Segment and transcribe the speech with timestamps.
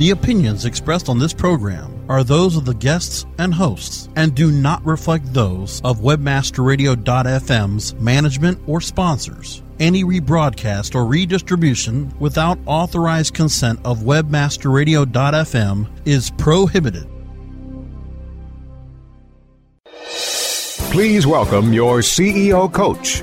[0.00, 4.50] The opinions expressed on this program are those of the guests and hosts and do
[4.50, 9.62] not reflect those of webmasterradio.fm's management or sponsors.
[9.78, 17.06] Any rebroadcast or redistribution without authorized consent of webmasterradio.fm is prohibited.
[20.92, 23.22] Please welcome your CEO coach.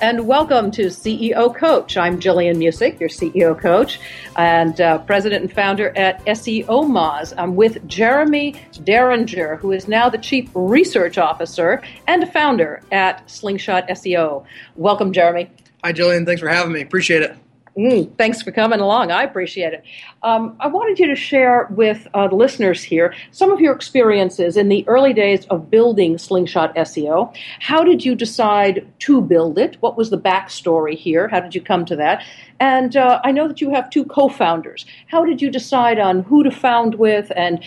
[0.00, 1.96] And welcome to CEO Coach.
[1.96, 3.98] I'm Jillian Muessig, your CEO coach
[4.36, 7.34] and uh, president and founder at SEOmoz.
[7.36, 13.88] I'm with Jeremy Dearringer, who is now the chief research officer and founder at Slingshot
[13.88, 14.44] SEO.
[14.76, 15.50] Welcome, Jeremy.
[15.82, 16.24] Hi, Jillian.
[16.24, 16.82] Thanks for having me.
[16.82, 17.36] Appreciate it.
[17.78, 19.12] Mm, thanks for coming along.
[19.12, 19.84] I appreciate it.
[20.24, 24.56] Um, I wanted you to share with uh, the listeners here some of your experiences
[24.56, 27.32] in the early days of building Slingshot SEO.
[27.60, 29.76] How did you decide to build it?
[29.78, 31.28] What was the backstory here?
[31.28, 32.24] How did you come to that?
[32.58, 34.84] And uh, I know that you have two co founders.
[35.06, 37.62] How did you decide on who to found with, and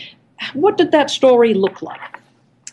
[0.54, 2.20] what did that story look like?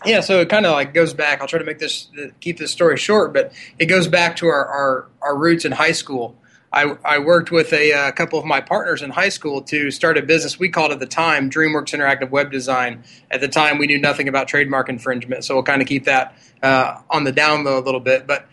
[0.04, 1.40] Yeah, so it kind of like goes back.
[1.40, 2.08] I'll try to make this
[2.40, 5.92] keep this story short, but it goes back to our our, our roots in high
[5.92, 6.36] school.
[6.72, 9.90] I, I worked with a, a, uh, couple of my partners in high school to
[9.90, 13.04] start a business we called at the time DreamWorks Interactive Web Design.
[13.30, 16.36] At the time, we knew nothing about trademark infringement, so we'll kind of keep that
[16.62, 18.26] uh, on the down low a little bit.
[18.26, 18.48] But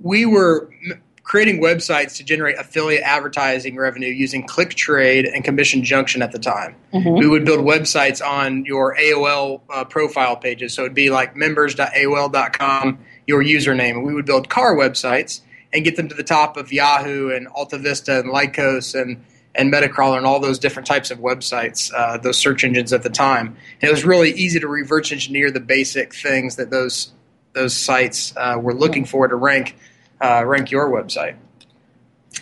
[0.00, 6.22] we were m- creating websites to generate affiliate advertising revenue using ClickTrade and Commission Junction
[6.22, 6.74] at the time.
[6.92, 7.18] Mm-hmm.
[7.18, 12.98] We would build websites on your AOL uh, profile pages, so it'd be like members.aol.com,
[13.26, 14.04] your username.
[14.04, 15.42] We would build car websites
[15.72, 19.24] and get them to the top of Yahoo and AltaVista and Lycos and
[19.54, 23.10] and Metacrawler and all those different types of websites, uh, those search engines at the
[23.10, 23.48] time.
[23.80, 27.12] And it was really easy to reverse engineer the basic things that those
[27.52, 29.76] those sites uh, were looking for to rank
[30.20, 31.36] uh, rank your website.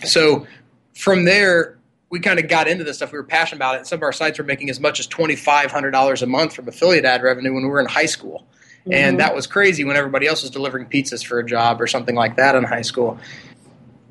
[0.05, 0.47] So
[0.95, 1.79] from there,
[2.11, 3.13] we kind of got into this stuff.
[3.13, 3.87] We were passionate about it.
[3.87, 6.55] Some of our sites were making as much as twenty five hundred dollars a month
[6.55, 8.47] from affiliate ad revenue when we were in high school.
[8.81, 8.93] Mm-hmm.
[8.93, 12.15] And that was crazy when everybody else was delivering pizzas for a job or something
[12.15, 13.19] like that in high school.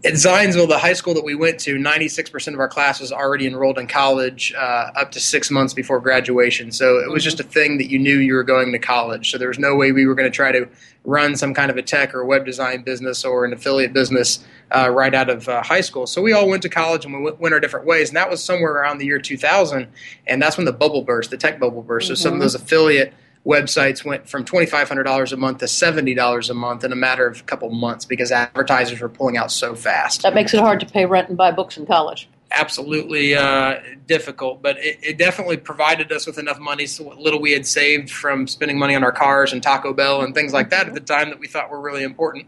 [0.06, 3.46] At Zionsville, the high school that we went to, 96% of our class was already
[3.46, 6.72] enrolled in college uh, up to six months before graduation.
[6.72, 9.30] So it was just a thing that you knew you were going to college.
[9.30, 10.70] So there was no way we were going to try to
[11.04, 14.90] run some kind of a tech or web design business or an affiliate business uh,
[14.90, 16.08] right out of uh, high school.
[16.08, 18.10] So we all went to college and we went our different ways.
[18.10, 19.88] And that was somewhere around the year 2000.
[20.28, 22.06] And that's when the bubble burst, the tech bubble burst.
[22.06, 22.16] Mm-hmm.
[22.16, 23.14] So some of those affiliate–
[23.46, 27.44] websites went from $2,500 a month to $70 a month in a matter of a
[27.44, 30.24] couple months because advertisers were pulling out so fast.
[30.24, 32.30] That makes it hard to pay rent and buy books in college.
[32.52, 36.88] Absolutely uh, difficult, but it, it, definitely provided us with enough money.
[36.88, 40.22] So what little we had saved from spending money on our cars and Taco Bell
[40.22, 42.48] and things like that at the time that we thought were really important,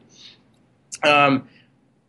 [1.03, 1.47] um,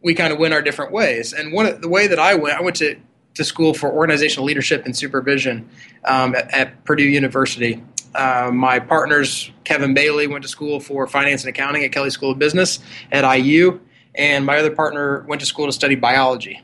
[0.01, 1.35] we kind of went our different ways.
[1.35, 2.97] And one the way that I went, I went to
[3.35, 5.69] to school for organizational leadership and supervision
[6.05, 7.83] um, at, at, Purdue University.
[8.15, 12.31] Uh, my partners, Kevin Bailey, went to school for finance and accounting at Kelley School
[12.31, 12.79] of Business
[13.11, 13.81] at IU,
[14.15, 16.61] and my other partner went to school to study biology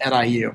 [0.00, 0.54] at IU.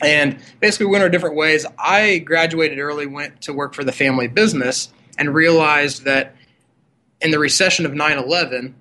[0.00, 1.66] And basically, we went our different ways.
[1.78, 6.36] I graduated early, went to work for the family business, and realized that
[7.20, 8.74] in the recession of 9 11,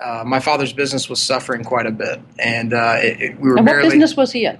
[0.00, 2.20] uh, my father's business was suffering quite a bit.
[2.38, 4.58] And uh, it, it, we were and what barely, business was he in?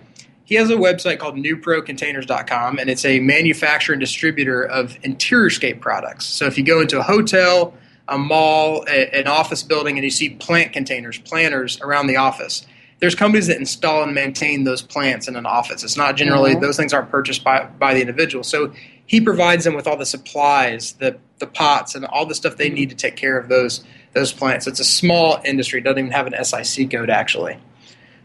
[0.51, 6.27] He has a website called newprocontainers.com, and it's a manufacturer and distributor of interior-scape products.
[6.27, 7.73] So if you go into a hotel,
[8.09, 12.67] a mall, a, an office building, and you see plant containers, planters around the office,
[12.99, 15.85] there's companies that install and maintain those plants in an office.
[15.85, 16.63] It's not generally mm-hmm.
[16.63, 18.43] those things aren't purchased by by the individual.
[18.43, 18.73] So
[19.07, 22.67] he provides them with all the supplies, the the pots, and all the stuff they
[22.67, 22.75] mm-hmm.
[22.75, 24.67] need to take care of those those plants.
[24.67, 27.57] It's a small industry; doesn't even have an SIC code actually.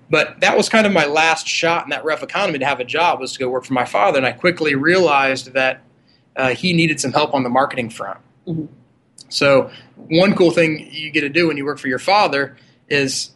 [0.10, 2.86] But that was kind of my last shot in that rough economy to have a
[2.86, 5.82] job was to go work for my father, and I quickly realized that
[6.36, 8.20] uh, he needed some help on the marketing front.
[8.48, 8.66] Mm-hmm.
[9.30, 12.58] So one cool thing you get to do when you work for your father
[12.88, 13.32] is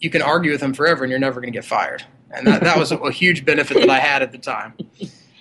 [0.00, 2.04] you can argue with him forever and you're never going to get fired.
[2.30, 4.74] And that, that was a, a, huge benefit that I had at the time.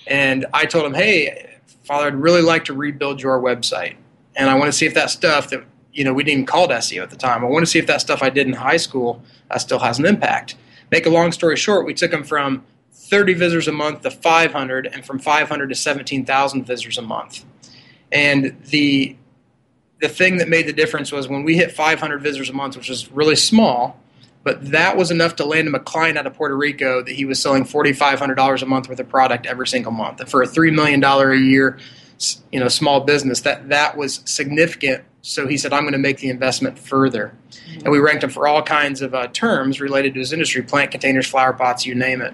[0.07, 3.95] And I told him, hey, Father, I'd really like to rebuild your website.
[4.35, 6.65] And I want to see if that stuff that, you know, we didn't even call
[6.65, 7.43] it SEO at the time.
[7.43, 9.99] I want to see if that stuff I did in high school uh, still has
[9.99, 10.55] an impact.
[10.91, 14.87] Make a long story short, we took them from 30 visitors a month to 500
[14.87, 17.45] and from 500 to 17,000 visitors a month.
[18.11, 19.15] And the
[19.99, 22.89] the thing that made the difference was when we hit 500 visitors a month, which
[22.89, 24.01] was really small,
[24.43, 27.25] but that was enough to land him a client out of Puerto Rico that he
[27.25, 30.19] was selling forty five hundred dollars a month worth of product every single month.
[30.19, 31.77] And for a three million dollar a year,
[32.51, 35.03] you know, small business, that that was significant.
[35.21, 37.81] So he said, "I'm going to make the investment further," mm-hmm.
[37.81, 40.91] and we ranked him for all kinds of uh, terms related to his industry: plant
[40.91, 42.33] containers, flower pots, you name it.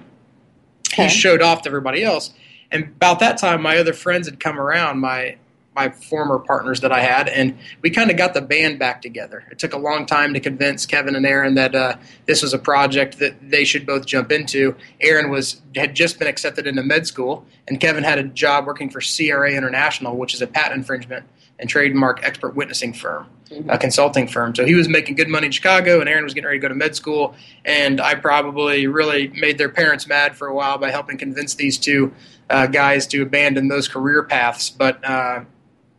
[0.94, 1.04] Okay.
[1.04, 2.34] He showed off to everybody else.
[2.72, 5.00] And about that time, my other friends had come around.
[5.00, 5.38] My
[5.76, 9.44] my former partners that I had, and we kind of got the band back together.
[9.52, 12.58] It took a long time to convince Kevin and Aaron that uh, this was a
[12.58, 14.76] project that they should both jump into.
[15.02, 18.90] Aaron was had just been accepted into med school, and Kevin had a job working
[18.90, 21.26] for CRA International, which is a patent infringement
[21.60, 23.70] and trademark expert witnessing firm, mm-hmm.
[23.70, 24.54] a consulting firm.
[24.54, 26.68] So he was making good money in Chicago, and Aaron was getting ready to go
[26.68, 27.36] to med school.
[27.66, 31.78] And I probably really made their parents mad for a while by helping convince these
[31.78, 32.14] two
[32.50, 34.70] uh, guys to abandon those career paths.
[34.70, 35.46] But uh,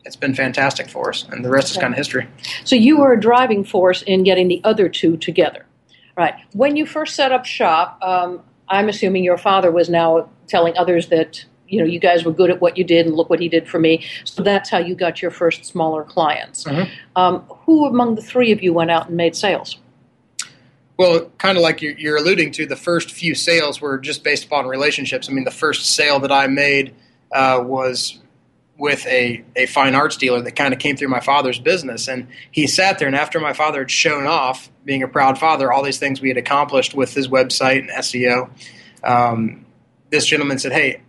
[0.05, 1.79] it's been fantastic for us, and the rest okay.
[1.79, 2.29] is kind of history.
[2.65, 5.67] So you were a driving force in getting the other two together,
[6.17, 6.35] right?
[6.53, 11.09] When you first set up shop, um, I'm assuming your father was now telling others
[11.09, 13.49] that you know you guys were good at what you did, and look what he
[13.49, 14.05] did for me.
[14.25, 16.65] So that's how you got your first smaller clients.
[16.65, 16.91] Mm-hmm.
[17.17, 19.79] Um, who among the three of you went out and made sales?
[20.97, 24.47] Well, kind of like you're, you're, alluding to, the first few sales were just based
[24.47, 25.29] upon relationships.
[25.29, 26.93] I mean, the first sale that I made
[27.31, 28.19] uh, was
[28.79, 32.09] with a, a fine arts dealer that kind of came through my father's business.
[32.09, 35.73] And he sat there, and after my father had shown off, being a proud father,
[35.73, 38.51] all these things we had accomplished with his website and SEO,
[39.05, 39.67] um,
[40.11, 41.03] this gentleman said, Hey,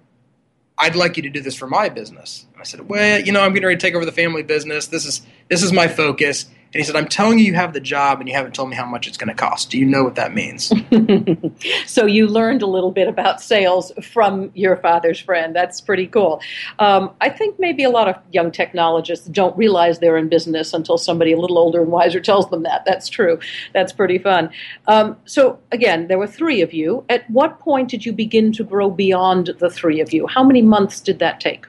[0.79, 2.45] I'd like you to do this for my business.
[2.57, 4.87] I said, Well, you know, I'm getting ready to take over the family business.
[4.87, 6.45] This is this is my focus.
[6.71, 8.75] And he said, I'm telling you, you have the job, and you haven't told me
[8.75, 9.71] how much it's going to cost.
[9.71, 10.71] Do you know what that means?
[11.87, 15.55] so you learned a little bit about sales from your father's friend.
[15.55, 16.41] That's pretty cool.
[16.77, 20.99] Um, I think maybe a lot of young technologists don't realize they're in business until
[20.99, 22.85] somebody a little older and wiser tells them that.
[22.85, 23.39] That's true.
[23.73, 24.51] That's pretty fun.
[24.85, 27.03] Um, so, again, there were three of you.
[27.09, 30.27] At what point did you begin to grow beyond the three of you?
[30.27, 31.65] How many months did that take?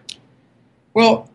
[0.92, 1.30] Well,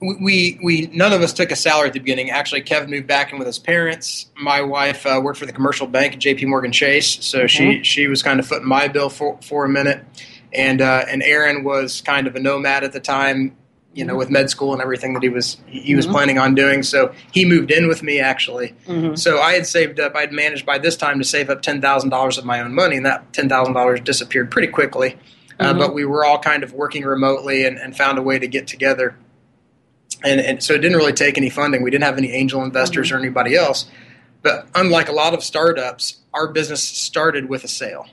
[0.00, 2.30] we we none of us took a salary at the beginning.
[2.30, 4.26] Actually, Kevin moved back in with his parents.
[4.36, 6.46] My wife uh, worked for the commercial bank at J.P.
[6.46, 7.82] Morgan Chase, so she mm-hmm.
[7.82, 10.04] she was kind of footing my bill for for a minute.
[10.52, 13.56] And uh, and Aaron was kind of a nomad at the time,
[13.92, 16.14] you know, with med school and everything that he was he was mm-hmm.
[16.14, 16.84] planning on doing.
[16.84, 18.76] So he moved in with me actually.
[18.86, 19.16] Mm-hmm.
[19.16, 20.14] So I had saved up.
[20.14, 22.96] I'd managed by this time to save up ten thousand dollars of my own money,
[22.96, 25.18] and that ten thousand dollars disappeared pretty quickly.
[25.58, 25.80] Uh, mm-hmm.
[25.80, 28.68] but we were all kind of working remotely and, and found a way to get
[28.68, 29.16] together
[30.24, 31.82] and, and so it didn't really take any funding.
[31.82, 33.16] We didn't have any angel investors mm-hmm.
[33.16, 33.90] or anybody else.
[34.42, 38.06] But unlike a lot of startups, our business started with a sale.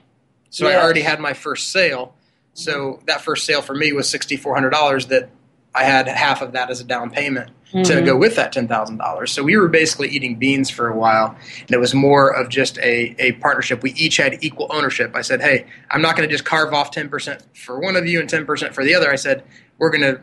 [0.49, 0.77] So yes.
[0.77, 2.15] I already had my first sale.
[2.53, 5.07] So that first sale for me was sixty four hundred dollars.
[5.07, 5.29] That
[5.73, 7.83] I had half of that as a down payment mm-hmm.
[7.83, 9.31] to go with that ten thousand dollars.
[9.31, 12.77] So we were basically eating beans for a while, and it was more of just
[12.77, 13.83] a, a partnership.
[13.83, 15.11] We each had equal ownership.
[15.15, 18.07] I said, "Hey, I'm not going to just carve off ten percent for one of
[18.07, 19.43] you and ten percent for the other." I said,
[19.77, 20.21] "We're going to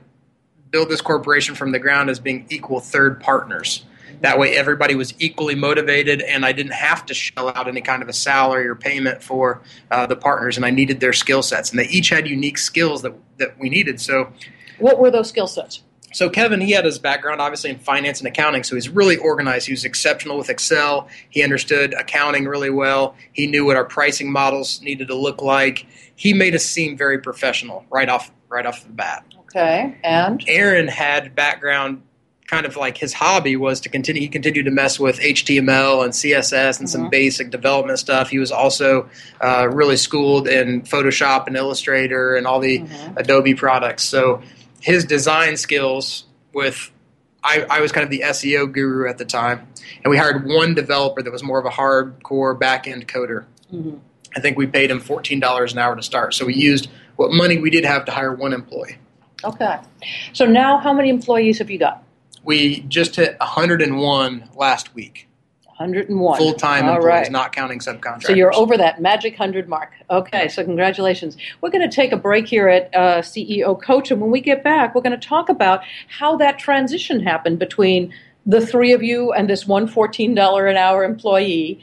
[0.72, 3.84] build this corporation from the ground as being equal third partners.
[4.22, 8.02] That way, everybody was equally motivated, and I didn't have to shell out any kind
[8.02, 11.70] of a salary or payment for uh, the partners, and I needed their skill sets.
[11.70, 14.00] And they each had unique skills that, that we needed.
[14.00, 14.32] So,
[14.78, 15.82] what were those skill sets?
[16.12, 19.66] So Kevin, he had his background obviously in finance and accounting, so he's really organized.
[19.66, 21.08] He was exceptional with Excel.
[21.30, 23.16] He understood accounting really well.
[23.32, 25.86] He knew what our pricing models needed to look like.
[26.14, 29.24] He made us seem very professional right off right off the bat.
[29.54, 32.02] Okay, and Aaron had background
[32.46, 36.12] kind of like his hobby was to continue he continued to mess with html and
[36.12, 36.86] css and mm-hmm.
[36.86, 39.08] some basic development stuff he was also
[39.40, 43.16] uh, really schooled in photoshop and illustrator and all the mm-hmm.
[43.16, 44.42] adobe products so
[44.80, 46.90] his design skills with
[47.44, 49.66] I, I, was kind of the SEO guru at the time,
[50.04, 53.46] and we hired one developer that was more of a hardcore back end coder.
[53.72, 53.96] Mm-hmm.
[54.36, 56.34] I think we paid him fourteen dollars an hour to start.
[56.34, 58.96] So we used what money we did have to hire one employee.
[59.44, 59.78] Okay.
[60.32, 62.04] So now, how many employees have you got?
[62.44, 65.28] We just hit 101 last week.
[65.82, 67.32] 101 full time employees, right.
[67.32, 68.24] not counting subcontractors.
[68.24, 69.92] So you're over that magic 100 mark.
[70.10, 71.36] Okay, so congratulations.
[71.60, 74.62] We're going to take a break here at uh, CEO Coach, and when we get
[74.62, 78.12] back, we're going to talk about how that transition happened between
[78.46, 81.80] the three of you and this one $14 an hour employee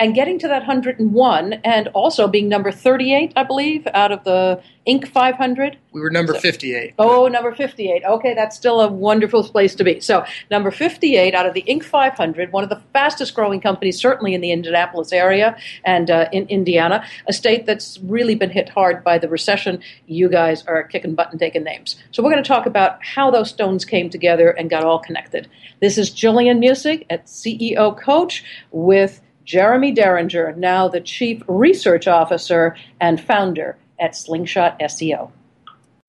[0.00, 4.60] and getting to that 101 and also being number 38 i believe out of the
[4.86, 9.74] inc 500 we were number 58 oh number 58 okay that's still a wonderful place
[9.74, 10.00] to be.
[10.00, 14.34] So number 58 out of the inc 500 one of the fastest growing companies certainly
[14.34, 19.04] in the indianapolis area and uh, in indiana a state that's really been hit hard
[19.04, 19.82] by the recession.
[20.06, 21.96] You guys are kicking butt and taking names.
[22.12, 25.48] So we're going to talk about how those stones came together and got all connected.
[25.80, 32.76] This is jillian Muessig at ceo coach with Jeremy Dearringer, now the Chief Research Officer
[33.00, 35.30] and founder at Slingshot SEO.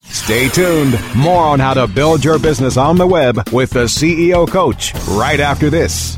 [0.04, 1.00] Stay tuned.
[1.16, 5.40] More on how to build your business on the web with the CEO Coach right
[5.40, 6.18] after this.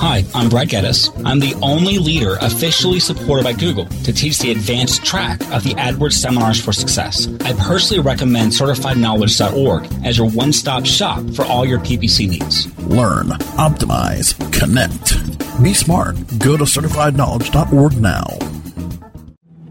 [0.00, 1.10] Hi, I'm Brad Geddes.
[1.26, 5.74] I'm the only leader officially supported by Google to teach the advanced track of the
[5.74, 7.28] AdWords Seminars for Success.
[7.44, 12.74] I personally recommend CertifiedKnowledge.org as your one stop shop for all your PPC needs.
[12.78, 13.26] Learn,
[13.58, 15.62] optimize, connect.
[15.62, 16.16] Be smart.
[16.38, 18.24] Go to CertifiedKnowledge.org now.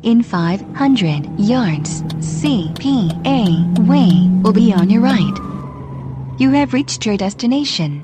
[0.04, 6.40] In 500 yards, CPA Way will be on your right.
[6.40, 8.04] You have reached your destination.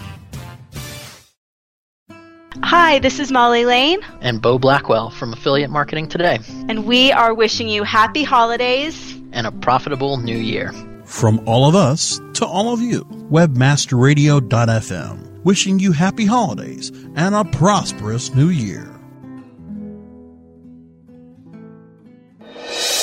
[2.59, 4.01] Hi, this is Molly Lane.
[4.19, 6.39] And Bo Blackwell from Affiliate Marketing Today.
[6.67, 10.73] And we are wishing you happy holidays and a profitable new year.
[11.05, 17.45] From all of us to all of you, webmasterradio.fm, wishing you happy holidays and a
[17.45, 18.85] prosperous new year.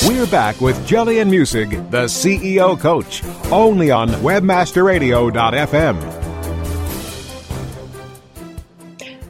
[0.07, 6.18] We're back with Jillian Muessig, the CEO coach, only on webmasterradio.fm.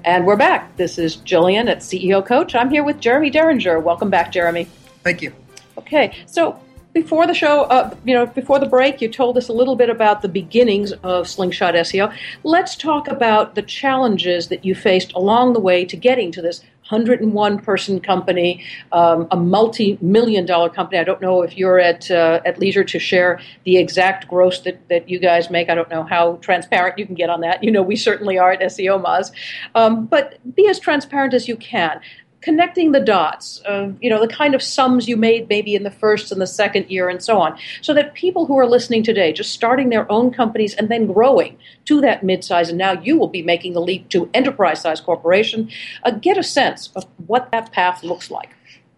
[0.09, 0.75] And we're back.
[0.79, 2.55] This is Jillian at CEO Coach.
[2.55, 3.83] I'm here with Jeremy Dearringer.
[3.83, 4.67] Welcome back, Jeremy.
[5.03, 5.35] Thank you.
[5.77, 6.59] Okay, so
[6.95, 9.91] before the show, uh, you know, before the break, you told us a little bit
[9.91, 12.11] about the beginnings of Slingshot SEO.
[12.43, 16.62] Let's talk about the challenges that you faced along the way to getting to this
[16.88, 20.99] 101 person company, um, a multi million dollar company.
[20.99, 24.88] I don't know if you're at uh, at leisure to share the exact gross that,
[24.88, 25.68] that you guys make.
[25.68, 27.62] I don't know how transparent you can get on that.
[27.62, 29.33] You know, we certainly are at SEOmoz.
[29.75, 32.00] Um, but be as transparent as you can
[32.49, 35.90] connecting the dots, uh, you know, the kind of sums you made maybe in the
[35.90, 39.35] first and the second year and so on, so that people who are listening today,
[39.35, 43.28] just starting their own companies and then growing to that mid-size, and now you will
[43.28, 45.69] be making the leap to enterprise-size corporation,
[46.05, 48.49] uh, get a sense of what that path looks like.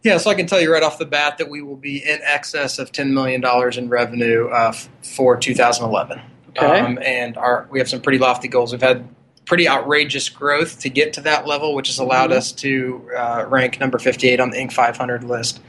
[0.05, 2.21] Yeah, so I can tell you right off the bat that we will be in
[2.23, 3.43] excess of $10 million
[3.77, 4.71] in revenue uh,
[5.03, 6.21] for 2011.
[6.51, 6.79] Okay.
[6.79, 8.71] Um, and our, we have some pretty lofty goals.
[8.71, 9.09] We've had
[9.51, 12.39] pretty outrageous growth to get to that level, which has allowed mm-hmm.
[12.39, 14.71] us to uh, rank number 58 on the Inc.
[14.71, 15.61] 500 list.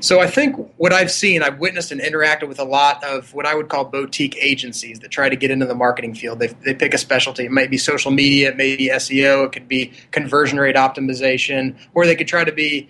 [0.00, 3.46] So I think what I've seen, I've witnessed and interacted with a lot of what
[3.46, 6.40] I would call boutique agencies that try to get into the marketing field.
[6.40, 7.44] They, they pick a specialty.
[7.44, 11.76] It might be social media, it may be SEO, it could be conversion rate optimization,
[11.94, 12.88] or they could try to be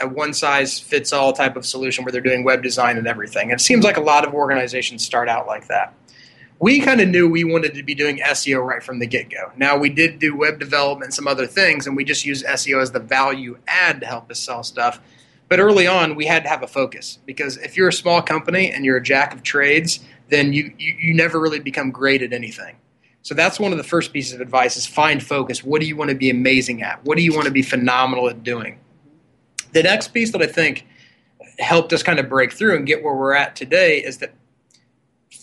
[0.00, 3.50] a one size fits all type of solution where they're doing web design and everything.
[3.50, 5.92] It seems like a lot of organizations start out like that
[6.60, 9.52] we kind of knew we wanted to be doing SEO right from the get go.
[9.56, 12.82] Now, we did do web development and some other things, and we just used SEO
[12.82, 15.00] as the value add to help us sell stuff.
[15.48, 18.70] But early on, we had to have a focus because if you're a small company
[18.70, 22.32] and you're a jack of trades, then you, you, you never really become great at
[22.32, 22.76] anything.
[23.22, 25.64] So that's one of the first pieces of advice is find focus.
[25.64, 27.04] What do you want to be amazing at?
[27.04, 28.78] What do you want to be phenomenal at doing?
[29.72, 30.86] The next piece that I think
[31.58, 34.32] helped us kind of break through and get where we're at today is that